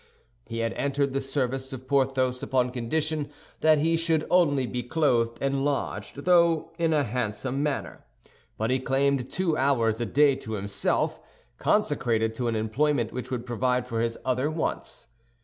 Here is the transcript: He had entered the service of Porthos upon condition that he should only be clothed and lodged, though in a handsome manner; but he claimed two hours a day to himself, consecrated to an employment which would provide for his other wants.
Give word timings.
He 0.47 0.57
had 0.61 0.73
entered 0.73 1.13
the 1.13 1.21
service 1.21 1.71
of 1.71 1.87
Porthos 1.87 2.41
upon 2.41 2.71
condition 2.71 3.29
that 3.59 3.77
he 3.77 3.95
should 3.95 4.25
only 4.31 4.65
be 4.65 4.81
clothed 4.81 5.37
and 5.39 5.63
lodged, 5.63 6.25
though 6.25 6.71
in 6.79 6.91
a 6.91 7.03
handsome 7.03 7.61
manner; 7.61 8.03
but 8.57 8.71
he 8.71 8.79
claimed 8.79 9.29
two 9.29 9.55
hours 9.55 10.01
a 10.01 10.07
day 10.07 10.35
to 10.37 10.53
himself, 10.53 11.19
consecrated 11.59 12.33
to 12.33 12.47
an 12.47 12.55
employment 12.55 13.13
which 13.13 13.29
would 13.29 13.45
provide 13.45 13.85
for 13.85 14.01
his 14.01 14.17
other 14.25 14.49
wants. 14.49 15.07